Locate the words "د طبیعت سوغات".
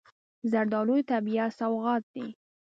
1.03-2.03